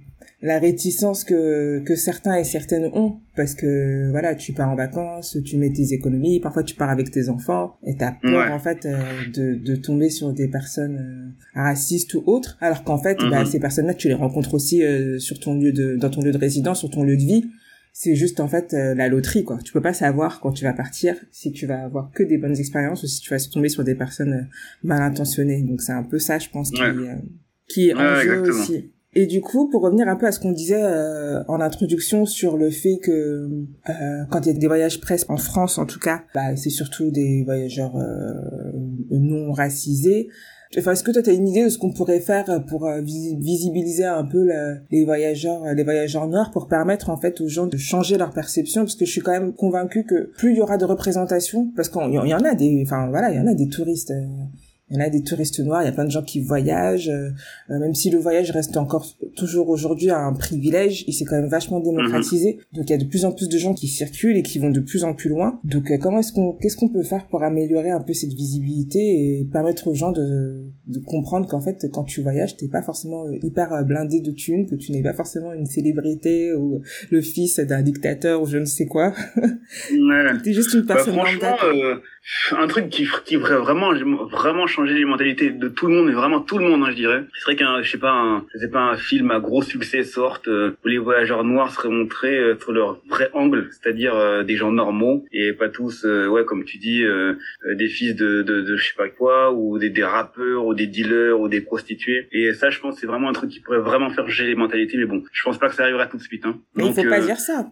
[0.44, 3.16] la réticence que que certains et certaines ont.
[3.34, 7.10] Parce que voilà tu pars en vacances tu mets tes économies parfois tu pars avec
[7.10, 8.98] tes enfants et t'as peur en fait euh,
[9.32, 12.58] de de tomber sur des personnes euh, racistes ou autres.
[12.60, 13.46] Alors qu'en fait bah, mhm.
[13.46, 16.30] ces personnes là tu les rencontres aussi euh, sur ton lieu de dans ton lieu
[16.30, 17.46] de résidence sur ton lieu de vie.
[17.94, 19.58] C'est juste en fait la loterie quoi.
[19.64, 22.58] Tu peux pas savoir quand tu vas partir si tu vas avoir que des bonnes
[22.58, 24.48] expériences ou si tu vas tomber sur des personnes
[24.82, 26.82] mal intentionnées donc c'est un peu ça je pense qui
[27.68, 30.50] qui est en jeu aussi et du coup, pour revenir un peu à ce qu'on
[30.50, 33.10] disait euh, en introduction sur le fait que
[33.88, 36.70] euh, quand il y a des voyages presse en France, en tout cas, bah, c'est
[36.70, 38.32] surtout des voyageurs euh,
[39.10, 40.28] non racisés.
[40.76, 42.90] Enfin, est-ce que toi, tu as une idée de ce qu'on pourrait faire pour
[43.40, 44.48] visibiliser un peu
[44.90, 48.82] les voyageurs, les voyageurs noirs, pour permettre en fait aux gens de changer leur perception?
[48.82, 51.88] Parce que je suis quand même convaincue que plus il y aura de représentation, parce
[51.88, 54.12] qu'il y en a des, enfin voilà, il y en a des touristes
[54.90, 57.08] il y en a des touristes noirs, il y a plein de gens qui voyagent,
[57.08, 57.30] euh,
[57.70, 61.48] euh, même si le voyage reste encore toujours aujourd'hui un privilège, il s'est quand même
[61.48, 62.58] vachement démocratisé.
[62.58, 62.78] Mhm.
[62.78, 64.68] Donc il y a de plus en plus de gens qui circulent et qui vont
[64.68, 65.58] de plus en plus loin.
[65.64, 68.98] Donc euh, comment est-ce qu'on, qu'est-ce qu'on peut faire pour améliorer un peu cette visibilité
[69.40, 73.24] et permettre aux gens de, de comprendre qu'en fait quand tu voyages, t'es pas forcément
[73.42, 77.80] hyper blindé de thunes, que tu n'es pas forcément une célébrité ou le fils d'un
[77.80, 79.14] dictateur ou je ne sais quoi.
[79.92, 80.24] Ouais.
[80.42, 82.00] t'es juste une bah, personne bah,
[82.52, 83.92] un truc qui qui pourrait vraiment
[84.30, 86.96] vraiment changer les mentalités de tout le monde et vraiment tout le monde hein, je
[86.96, 90.48] dirais c'est vrai qu'un je sais pas un pas un film à gros succès sorte
[90.48, 94.56] euh, où les voyageurs noirs seraient montrés euh, sur leur vrai angle c'est-à-dire euh, des
[94.56, 97.04] gens normaux et pas tous ouais comme tu dis
[97.76, 100.86] des fils de, de de je sais pas quoi ou des des rappeurs ou des
[100.86, 104.10] dealers ou des prostituées et ça je pense c'est vraiment un truc qui pourrait vraiment
[104.10, 106.46] faire changer les mentalités mais bon je pense pas que ça arrivera tout de suite
[106.46, 106.58] hein.
[106.74, 107.66] mais il faut pas dire ça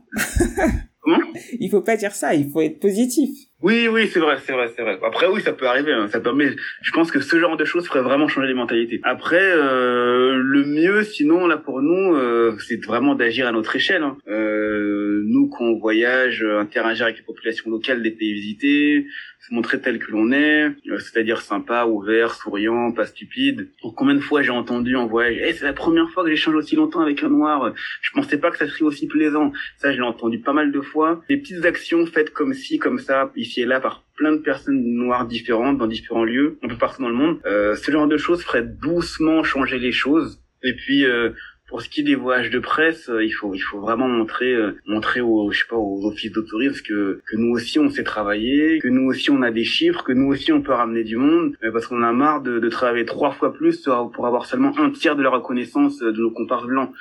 [1.03, 1.19] Comment?
[1.59, 3.31] Il faut pas dire ça, il faut être positif.
[3.63, 4.99] Oui, oui, c'est vrai, c'est vrai, c'est vrai.
[5.07, 5.93] Après, oui, ça peut arriver.
[5.93, 6.51] Hein, ça permet.
[6.83, 9.01] Je pense que ce genre de choses ferait vraiment changer les mentalités.
[9.05, 14.03] Après, euh, le mieux, sinon, là pour nous, euh, c'est vraiment d'agir à notre échelle.
[14.03, 14.19] Hein.
[14.27, 19.07] Euh, nous, quand on voyage, interagir avec les populations locales des pays visités,
[19.53, 23.69] montrer tel que l'on est, euh, c'est-à-dire sympa, ouvert, souriant, pas stupide.
[23.97, 26.75] Combien de fois j'ai entendu en voyage, hey, c'est la première fois que j'échange aussi
[26.75, 29.53] longtemps avec un noir, je pensais pas que ça serait aussi plaisant.
[29.77, 31.23] Ça, je l'ai entendu pas mal de fois.
[31.29, 34.83] Des petites actions faites comme ci, comme ça, ici et là, par plein de personnes
[34.83, 37.41] noires différentes, dans différents lieux, un peu partout dans le monde.
[37.47, 40.41] Euh, ce genre de choses ferait doucement changer les choses.
[40.65, 41.31] Et puis, euh,
[41.73, 44.53] pour ce qui est des voyages de presse, euh, il faut il faut vraiment montrer
[44.53, 48.03] euh, montrer aux je sais pas aux offices d'autorisme que que nous aussi on sait
[48.03, 51.17] travailler, que nous aussi on a des chiffres, que nous aussi on peut ramener du
[51.17, 54.79] monde, euh, parce qu'on a marre de, de travailler trois fois plus pour avoir seulement
[54.79, 56.93] un tiers de la reconnaissance de nos comparses blancs.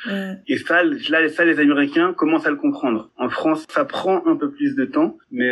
[0.48, 3.12] Et ça, là, ça les Américains commencent à le comprendre.
[3.18, 5.52] En France, ça prend un peu plus de temps, mais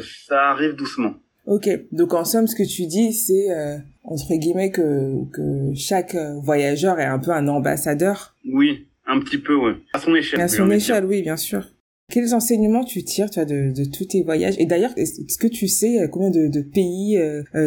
[0.00, 1.16] ça arrive doucement.
[1.46, 6.14] Ok, donc en somme, ce que tu dis, c'est euh, entre guillemets que, que chaque
[6.14, 8.36] euh, voyageur est un peu un ambassadeur.
[8.52, 9.74] Oui, un petit peu, ouais.
[9.92, 10.40] À son échelle.
[10.40, 11.64] À son échelle, oui, bien sûr.
[12.10, 14.54] Quels enseignements tu tires, toi, de, de tous tes voyages?
[14.58, 17.18] Et d'ailleurs, est-ce que tu sais euh, combien de, de pays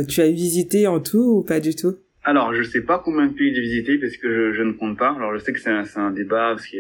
[0.07, 1.95] tu as visité en tout ou pas du tout?
[2.25, 4.97] Alors, je sais pas combien de pays j'ai visité parce que je, je, ne compte
[4.97, 5.13] pas.
[5.13, 6.77] Alors, je sais que c'est un, un, débat parce que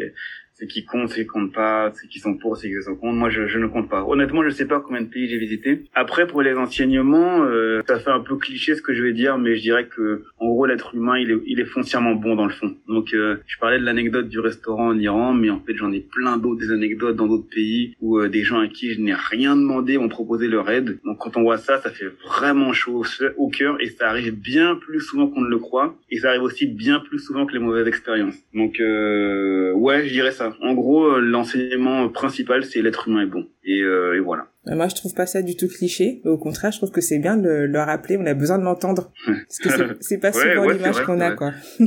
[0.63, 3.15] c'est qui compte, c'est qui compte pas, c'est qui sont pour, c'est qui sont contre.
[3.15, 4.05] Moi, je, je, ne compte pas.
[4.05, 5.83] Honnêtement, je sais pas combien de pays j'ai visité.
[5.93, 9.37] Après, pour les enseignements, euh, ça fait un peu cliché ce que je vais dire,
[9.37, 12.45] mais je dirais que, en gros, l'être humain, il est, il est foncièrement bon dans
[12.45, 12.73] le fond.
[12.87, 15.99] Donc, euh, je parlais de l'anecdote du restaurant en Iran, mais en fait, j'en ai
[15.99, 19.13] plein d'autres des anecdotes dans d'autres pays où euh, des gens à qui je n'ai
[19.13, 20.99] rien demandé ont proposé leur aide.
[21.03, 23.03] Donc, quand on voit ça, ça fait vraiment chaud
[23.35, 25.97] au cœur et ça arrive bien plus souvent qu'on ne le croit.
[26.09, 28.37] Et ça arrive aussi bien plus souvent que les mauvaises expériences.
[28.53, 30.52] Donc, euh, ouais, je dirais ça.
[30.61, 33.45] En gros, euh, l'enseignement principal, c'est l'être humain est bon.
[33.63, 34.47] Et, euh, et, voilà.
[34.65, 36.21] Moi, je trouve pas ça du tout cliché.
[36.25, 38.17] Au contraire, je trouve que c'est bien de le, rappeler.
[38.17, 39.11] On a besoin de l'entendre.
[39.25, 41.51] Parce que c'est pas souvent l'image qu'on a, quoi.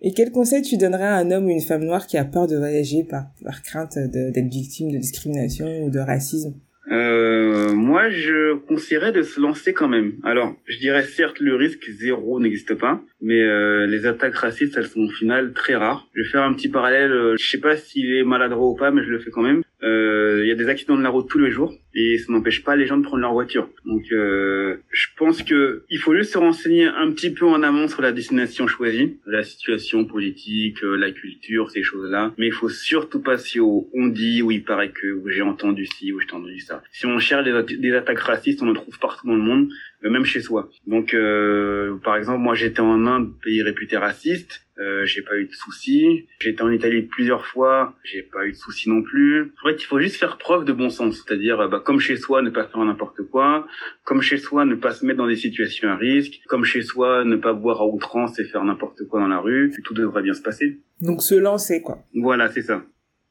[0.00, 2.46] Et quel conseil tu donnerais à un homme ou une femme noire qui a peur
[2.46, 6.54] de voyager par, par crainte d'être victime de discrimination ou de racisme?
[6.90, 10.14] Euh, moi, je conseillerais de se lancer quand même.
[10.24, 14.86] Alors, je dirais certes, le risque zéro n'existe pas, mais euh, les attaques racistes, elles
[14.86, 16.08] sont au final très rares.
[16.14, 17.12] Je vais faire un petit parallèle.
[17.12, 19.62] Euh, je sais pas s'il est maladroit ou pas, mais je le fais quand même.
[19.82, 22.64] Euh, il y a des accidents de la route tous les jours et ça n'empêche
[22.64, 23.68] pas les gens de prendre leur voiture.
[23.84, 27.86] Donc, euh, je pense que il faut juste se renseigner un petit peu en amont
[27.86, 32.32] sur la destination choisie, la situation politique, euh, la culture, ces choses-là.
[32.38, 36.12] Mais il faut surtout pas si on dit ou il paraît que j'ai entendu ci
[36.12, 36.82] ou j'ai entendu ça.
[36.92, 39.68] Si on cherche des attaques racistes, on en trouve partout dans le monde
[40.02, 40.68] même chez soi.
[40.86, 45.46] Donc, euh, par exemple, moi j'étais en Inde, pays réputé raciste, euh, j'ai pas eu
[45.46, 46.26] de soucis.
[46.40, 49.52] J'étais en Italie plusieurs fois, j'ai pas eu de soucis non plus.
[49.64, 52.42] En fait, il faut juste faire preuve de bon sens, c'est-à-dire, bah, comme chez soi,
[52.42, 53.66] ne pas faire n'importe quoi,
[54.04, 57.24] comme chez soi, ne pas se mettre dans des situations à risque, comme chez soi,
[57.24, 60.34] ne pas boire à outrance et faire n'importe quoi dans la rue, tout devrait bien
[60.34, 60.78] se passer.
[61.00, 61.98] Donc se lancer, quoi.
[62.14, 62.84] Voilà, c'est ça.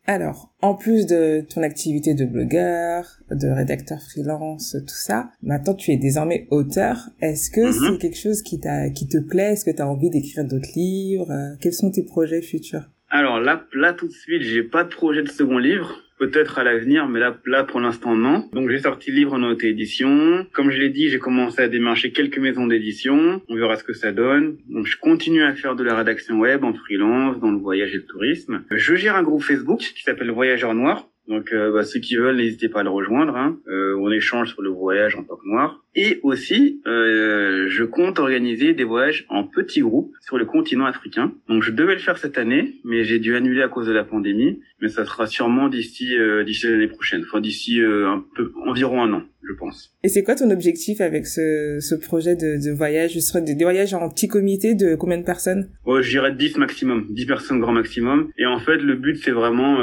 [0.10, 5.91] Alors, en plus de ton activité de blogueur, de rédacteur freelance, tout ça, maintenant tu
[5.91, 7.10] es désormais auteur.
[7.22, 7.74] Est-ce que mhm.
[7.74, 9.52] c'est quelque chose qui t'a, qui te plaît?
[9.52, 11.58] Est-ce que tu as envie d'écrire d'autres livres?
[11.60, 12.89] Quels sont tes projets futurs?
[13.10, 16.63] Alors là, là tout de suite, j'ai pas de projet de second livre peut-être à
[16.63, 18.49] l'avenir, mais là, là pour l'instant non.
[18.53, 20.45] Donc j'ai sorti le livre en auto-édition.
[20.53, 23.41] Comme je l'ai dit, j'ai commencé à démarcher quelques maisons d'édition.
[23.47, 24.58] On verra ce que ça donne.
[24.69, 27.97] Donc je continue à faire de la rédaction web en freelance, dans le voyage et
[27.97, 28.63] le tourisme.
[28.71, 31.08] Je gère un groupe Facebook qui s'appelle Voyageurs Noirs.
[31.28, 33.36] Donc euh, bah, ceux qui veulent, n'hésitez pas à le rejoindre.
[33.36, 33.60] Hein.
[33.68, 35.84] Euh, on échange sur le voyage en tant que noir.
[35.96, 41.34] Et aussi, euh, je compte organiser des voyages en petits groupes sur le continent africain.
[41.50, 44.04] Donc je devais le faire cette année, mais j'ai dû annuler à cause de la
[44.04, 44.62] pandémie.
[44.82, 49.24] Mais ça sera sûrement d'ici d'ici l'année prochaine, enfin d'ici un peu environ un an
[49.48, 49.94] je pense.
[50.04, 53.13] Et c'est quoi ton objectif avec ce, ce projet de, de voyage?
[53.13, 55.70] Ce serait des, voyages en petit comité de combien de personnes?
[55.86, 58.30] Je dirais 10 maximum, 10 personnes grand maximum.
[58.38, 59.82] Et en fait, le but, c'est vraiment...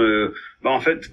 [0.64, 1.11] Bah en fait,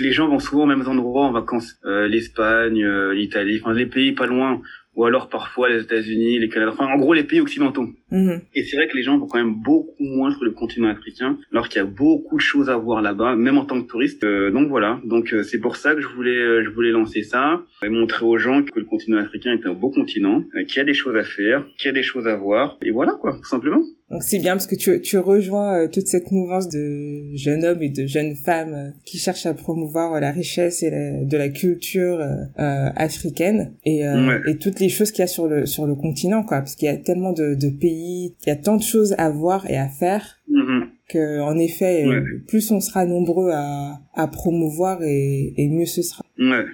[0.00, 1.76] les gens vont souvent aux mêmes endroits en vacances.
[1.84, 4.62] Euh, L'Espagne, euh, l'Italie, enfin les pays pas loin
[4.94, 7.86] ou alors parfois les États-Unis, les Canada, enfin en gros les pays occidentaux.
[8.10, 8.40] Mhm.
[8.54, 11.38] Et c'est vrai que les gens vont quand même beaucoup moins sur le continent africain,
[11.52, 14.24] alors qu'il y a beaucoup de choses à voir là-bas, même en tant que touriste.
[14.24, 17.22] Euh, donc voilà, donc euh, c'est pour ça que je voulais euh, je voulais lancer
[17.22, 20.80] ça et montrer aux gens que le continent africain est un beau continent, qu'il y
[20.80, 23.36] a des choses à faire, qu'il y a des choses à voir, et voilà quoi,
[23.36, 23.82] tout simplement.
[24.10, 27.90] Donc c'est bien parce que tu, tu rejoins toute cette mouvance de jeunes hommes et
[27.90, 32.18] de jeunes femmes qui cherchent à promouvoir la richesse et de la culture
[32.56, 34.00] africaine et,
[34.46, 36.86] et toutes les choses qu'il y a sur le sur le continent quoi parce qu'il
[36.86, 39.76] y a tellement de, de pays il y a tant de choses à voir et
[39.76, 40.82] à faire mm-hmm.
[41.08, 42.06] que en effet
[42.46, 46.64] plus on sera nombreux à à promouvoir et, et mieux ce sera ouais.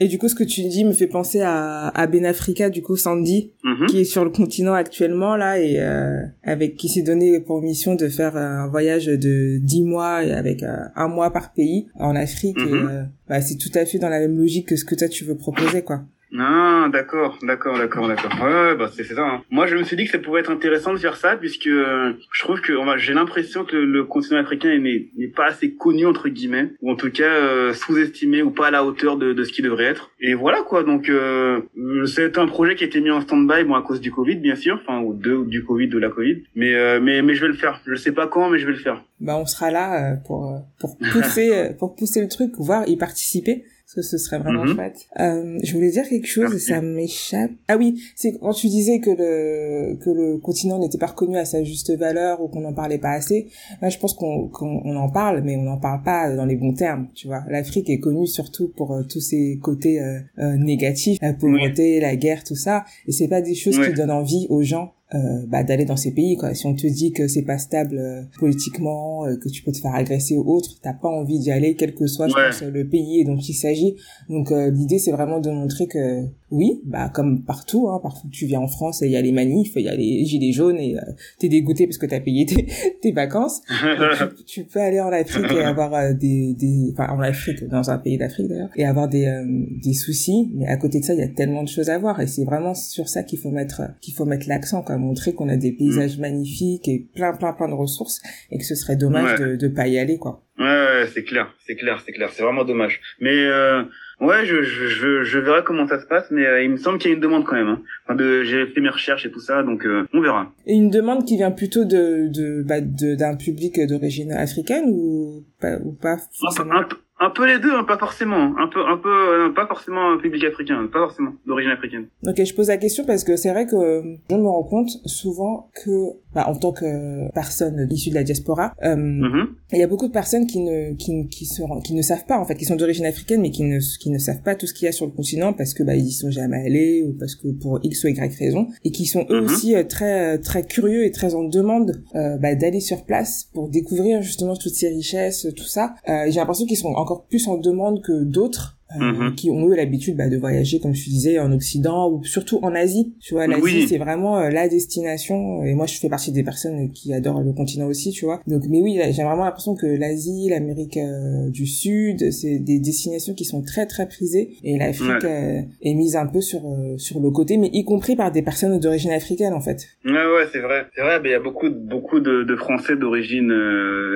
[0.00, 2.82] et du coup ce que tu dis me fait penser à à Ben Africa du
[2.82, 3.86] coup Sandy mm-hmm.
[3.86, 7.94] qui est sur le continent actuellement là et euh, avec qui s'est donné pour mission
[7.94, 12.58] de faire un voyage de dix mois avec euh, un mois par pays en Afrique
[12.58, 12.90] et mm-hmm.
[12.90, 15.24] euh, bah, c'est tout à fait dans la même logique que ce que toi tu
[15.24, 16.02] veux proposer quoi
[16.36, 18.30] ah, d'accord, d'accord, d'accord, d'accord.
[18.42, 19.22] Ouais, bah c'est ça.
[19.22, 19.42] Hein.
[19.50, 22.12] Moi, je me suis dit que ça pouvait être intéressant de faire ça, puisque euh,
[22.32, 26.72] je trouve que j'ai l'impression que le, continent africain n'est pas assez connu entre guillemets,
[26.82, 29.64] ou en tout cas euh, sous-estimé ou pas à la hauteur de, de ce qu'il
[29.64, 30.10] devrait être.
[30.20, 30.82] Et voilà quoi.
[30.82, 31.60] Donc, euh,
[32.06, 34.56] c'est un projet qui a été mis en stand-by, bon à cause du Covid, bien
[34.56, 36.42] sûr, enfin ou de du Covid, de la Covid.
[36.54, 37.80] Mais euh, mais mais je vais le faire.
[37.86, 39.02] Je sais pas quand, mais je vais le faire.
[39.20, 43.64] Bah, on sera là pour pour pousser pour pousser le truc, voir y participer
[43.94, 44.74] que ce serait vraiment mhm.
[44.74, 45.06] chouette.
[45.18, 47.50] Euh, je voulais dire quelque chose et ça m'échappe.
[47.68, 51.44] Ah oui, c'est quand tu disais que le que le continent n'était pas reconnu à
[51.44, 53.48] sa juste valeur ou qu'on n'en parlait pas assez.
[53.80, 56.74] Là, je pense qu'on qu'on en parle, mais on n'en parle pas dans les bons
[56.74, 57.08] termes.
[57.14, 61.32] Tu vois, l'Afrique est connue surtout pour euh, tous ses côtés euh, euh, négatifs, la
[61.32, 64.92] pauvreté, la guerre, tout ça, et c'est pas des choses qui donnent envie aux gens
[65.14, 66.52] euh, bah, d'aller dans ces pays quoi.
[66.52, 69.78] Si on te dit que c'est pas stable euh, politiquement euh, que tu peux te
[69.78, 72.86] faire agresser ou autre t'as pas envie d'y aller quel que soit je pense, le
[72.86, 73.96] pays dont il s'agit.
[74.28, 78.60] Donc l'idée c'est vraiment de montrer que oui, bah comme partout, hein, parfois tu viens
[78.60, 80.96] en France et il y a les manifs, il y a les gilets jaunes et
[80.96, 81.00] euh,
[81.38, 82.66] t'es dégoûté parce que t'as payé tes,
[83.02, 83.60] tes vacances.
[84.36, 87.90] tu, tu, peux aller en Afrique et avoir euh, des, des, enfin en Afrique, dans
[87.90, 89.44] un pays d'Afrique d'ailleurs, et avoir des euh,
[89.82, 90.50] des soucis.
[90.54, 92.44] Mais à côté de ça, il y a tellement de choses à voir et c'est
[92.44, 95.72] vraiment sur ça qu'il faut mettre qu'il faut mettre l'accent, quoi, montrer qu'on a des
[95.72, 96.20] paysages mm.
[96.20, 99.86] magnifiques et plein plein plein de ressources et que ce serait dommage de de pas
[99.86, 100.42] y aller, quoi.
[100.58, 103.00] Ouais, ouais c'est clair, c'est clair, c'est clair, c'est vraiment dommage.
[103.20, 103.84] Mais euh,
[104.20, 107.10] Ouais, je, je, je, verrai comment ça se passe, mais euh, il me semble qu'il
[107.10, 107.68] y a une demande quand même.
[107.68, 107.82] Hein.
[108.04, 110.52] Enfin, de, j'ai fait mes recherches et tout ça, donc euh, on verra.
[110.66, 115.76] Et une demande qui vient plutôt de, de, bah, d'un public d'origine africaine ou pas,
[115.84, 116.82] ou pas forcément
[117.20, 118.54] un peu les deux, hein, pas forcément.
[118.58, 122.06] Un peu, un peu, euh, pas forcément un public africain, pas forcément d'origine africaine.
[122.26, 125.70] Ok, je pose la question parce que c'est vrai que je me rends compte souvent
[125.84, 125.90] que,
[126.34, 129.46] bah, en tant que personne issue de la diaspora, euh, mm-hmm.
[129.72, 132.38] il y a beaucoup de personnes qui ne, qui, qui, se, qui ne savent pas
[132.38, 134.74] en fait, qui sont d'origine africaine mais qui ne, qui ne savent pas tout ce
[134.74, 137.12] qu'il y a sur le continent parce que bah ils y sont jamais allés ou
[137.18, 139.44] parce que pour x ou y raison et qui sont eux mm-hmm.
[139.44, 143.68] aussi euh, très, très curieux et très en demande euh, bah, d'aller sur place pour
[143.68, 145.94] découvrir justement toutes ces richesses, tout ça.
[146.08, 149.34] Euh, j'ai l'impression qu'ils sont encore plus en demande que d'autres euh, mhm.
[149.34, 152.74] qui ont eu l'habitude bah, de voyager, comme je disais, en Occident ou surtout en
[152.74, 153.14] Asie.
[153.20, 155.62] Tu vois, l'Asie c'est vraiment euh, la destination.
[155.62, 158.40] Et moi, je fais partie des personnes qui adorent le continent aussi, tu vois.
[158.46, 163.34] Donc, mais oui, j'ai vraiment l'impression que l'Asie, l'Amérique euh, du Sud, c'est des destinations
[163.34, 164.56] qui sont très très prisées.
[164.64, 166.62] Et l'Afrique est mise un peu sur
[166.96, 169.86] sur le côté, mais y compris par des personnes d'origine africaine, en fait.
[170.06, 170.86] Ouais, ouais, c'est vrai.
[170.94, 171.20] C'est vrai.
[171.22, 173.52] Il y a beaucoup beaucoup de, de Français d'origine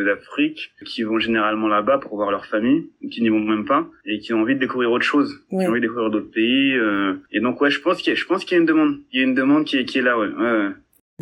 [0.06, 4.18] d'Afrique qui vont généralement là-bas pour voir leur famille, qui n'y vont même pas et
[4.18, 5.40] qui ont envie de découvrir autre chose.
[5.50, 6.74] J'ai envie de découvrir d'autres pays.
[6.74, 8.66] Euh, et donc ouais, je pense qu'il y a, je pense qu'il y a une
[8.66, 8.98] demande.
[9.12, 10.28] Il y a une demande qui est, qui est là, ouais.
[10.28, 10.68] ouais.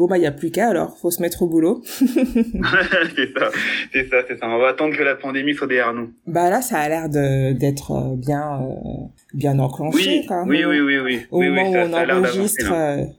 [0.01, 1.83] Bon bah il y a plus qu'à alors, faut se mettre au boulot.
[1.93, 3.51] c'est ça,
[3.93, 4.49] c'est ça, c'est ça.
[4.49, 6.11] On va attendre que la pandémie soit derrière nous.
[6.27, 10.45] Bah là ça a l'air d'être euh, bien euh, bien enclenché oui, quoi.
[10.47, 11.21] Oui oui oui oui.
[11.31, 12.73] Au moment où on enregistre,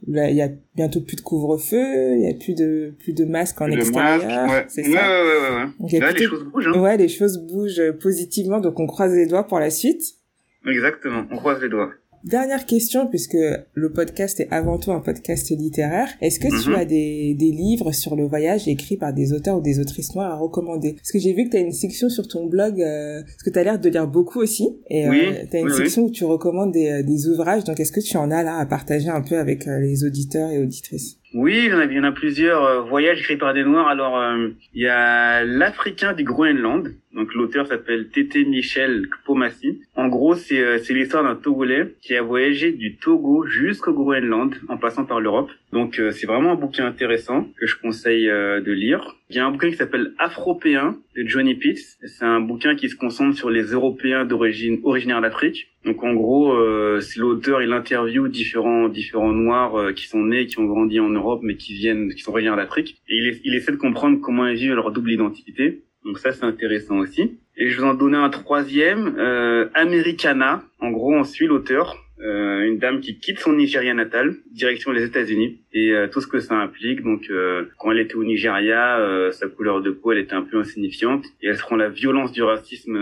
[0.08, 3.60] il y a bientôt plus de couvre-feu, il y a plus de plus de masques
[3.60, 4.64] en extérieur, ouais.
[4.66, 4.90] c'est ça.
[5.78, 6.00] Ouais.
[6.00, 6.66] Là, les choses bougent.
[6.66, 6.80] Hein.
[6.80, 10.02] Ouais les choses bougent positivement donc on croise les doigts pour la suite.
[10.66, 11.92] Exactement, on croise les doigts.
[12.24, 13.36] Dernière question, puisque
[13.74, 16.06] le podcast est avant tout un podcast littéraire.
[16.20, 16.76] Est-ce que tu mhm.
[16.76, 20.30] as des, des livres sur le voyage écrits par des auteurs ou des autrices noires
[20.30, 20.92] à recommander?
[20.94, 23.50] Parce que j'ai vu que tu as une section sur ton blog, euh, parce que
[23.50, 26.24] tu as l'air de lire beaucoup aussi, et euh, tu as une section où tu
[26.24, 27.64] recommandes des, euh, des ouvrages.
[27.64, 30.50] Donc est-ce que tu en as là à partager un peu avec euh, les auditeurs
[30.50, 31.18] et auditrices?
[31.34, 33.88] Oui, il y en a, il y en a plusieurs voyages écrits par des Noirs.
[33.88, 34.22] Alors,
[34.74, 36.88] il y a l'Africain du Groenland.
[37.14, 39.80] Donc, l'auteur s'appelle Tété Michel Kpomassi.
[39.94, 44.54] En gros, c'est euh, c'est l'histoire d'un Togolais qui a voyagé du Togo jusqu'au Groenland
[44.68, 45.50] en passant par l'Europe.
[45.72, 49.16] Donc, c'est vraiment un bouquin intéressant que je conseille de lire.
[49.30, 51.96] Il y a un bouquin qui s'appelle Afropéen de Johnny Pitts.
[52.04, 55.68] C'est un bouquin qui se concentre sur les Européens d'origine originaire d'Afrique.
[55.84, 60.46] Donc en gros, euh, c'est l'auteur, il interviewe différents différents noirs euh, qui sont nés,
[60.46, 63.00] qui ont grandi en Europe, mais qui viennent, qui sont originaires d'Afrique.
[63.08, 65.82] Et il, il, essaie de comprendre comment ils vivent leur double identité.
[66.04, 67.38] Donc ça, c'est intéressant aussi.
[67.56, 70.64] Et je vais en donner un troisième, euh, Americana.
[70.80, 75.02] En gros, on suit l'auteur euh, une dame qui quitte son Nigeria natal, direction les
[75.02, 77.02] États-Unis, et euh, tout ce que ça implique.
[77.02, 78.98] Donc, euh, quand elle était au Nigeria,
[79.32, 82.30] sa couleur de peau, elle était un peu insignifiante, et elle se rend la violence
[82.30, 82.94] du racisme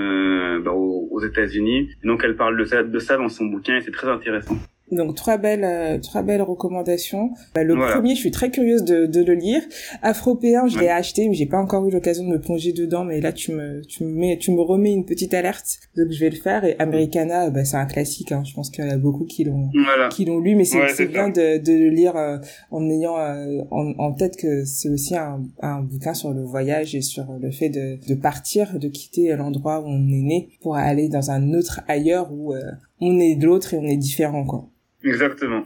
[0.62, 1.90] bah, aux, aux États-Unis.
[2.02, 4.56] Donc, elle parle de ça, de ça dans son bouquin, et c'est très intéressant.
[4.92, 7.30] Donc trois belles, euh, trois belles recommandations.
[7.54, 9.62] Bah, le premier, je suis très curieuse de, de le lire.
[10.02, 13.04] Afropéen, je l'ai acheté, mais j'ai pas encore eu l'occasion de me plonger dedans.
[13.04, 16.20] Mais là, tu me, tu me mets, tu me remets une petite alerte, donc je
[16.20, 16.64] vais le faire.
[16.64, 18.32] Et Americana, bah, c'est un classique.
[18.32, 18.42] Hein.
[18.44, 19.70] Je pense qu'il y en a beaucoup qui l'ont,
[20.10, 22.38] qui l'ont lu, mais c'est bien de, de le lire euh,
[22.70, 26.94] en ayant euh, en, en, tête que c'est aussi un, un bouquin sur le voyage
[26.94, 30.76] et sur le fait de, de partir, de quitter l'endroit où on est né pour
[30.76, 32.54] aller dans un autre ailleurs où
[33.00, 34.68] on est de l'autre et on est différent, quoi.
[35.04, 35.64] Exactement.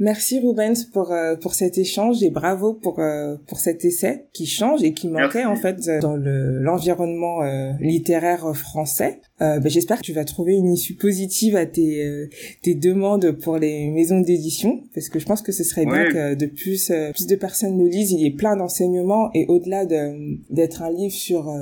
[0.00, 4.46] Merci Rubens pour euh, pour cet échange et bravo pour euh, pour cet essai qui
[4.46, 9.20] change et qui manquait en fait dans le l'environnement euh, littéraire français.
[9.40, 12.28] Ben, j'espère que tu vas trouver une issue positive à tes
[12.62, 16.34] tes demandes pour les maisons d'édition parce que je pense que ce serait bien que
[16.34, 18.12] de plus plus de personnes le lisent.
[18.12, 21.52] Il y a plein d'enseignements et au-delà de d'être un livre sur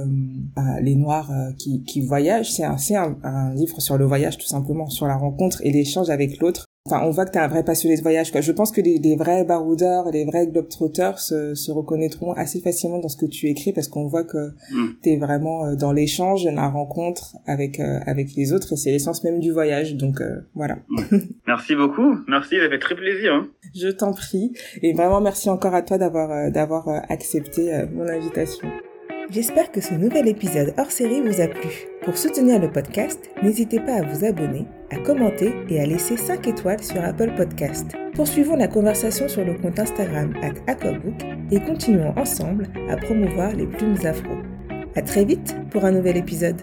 [0.55, 4.39] bah, les noirs qui qui voyagent, c'est un c'est un, un livre sur le voyage
[4.39, 7.49] tout simplement sur la rencontre et l'échange avec l'autre Enfin, on voit que t'es un
[7.49, 8.41] vrai passionné de voyage, quoi.
[8.41, 12.99] Je pense que les, les vrais baroudeurs, les vrais globetrotters se, se reconnaîtront assez facilement
[12.99, 14.87] dans ce que tu écris parce qu'on voit que mm.
[15.03, 19.25] t'es vraiment euh, dans l'échange, la rencontre avec euh, avec les autres et c'est l'essence
[19.25, 19.97] même du voyage.
[19.97, 20.79] Donc euh, voilà.
[21.49, 22.17] Merci beaucoup.
[22.29, 23.35] Merci, ça fait très plaisir.
[23.35, 23.49] Hein.
[23.75, 28.69] Je t'en prie et vraiment merci encore à toi d'avoir d'avoir accepté mon invitation.
[29.29, 31.69] J'espère que ce nouvel épisode hors série vous a plu.
[32.05, 36.47] Pour soutenir le podcast, n'hésitez pas à vous abonner, à commenter et à laisser 5
[36.47, 37.87] étoiles sur Apple Podcast.
[38.15, 43.67] Poursuivons la conversation sur le compte Instagram at Aquabook et continuons ensemble à promouvoir les
[43.67, 44.37] plumes afro.
[44.95, 46.63] À très vite pour un nouvel épisode.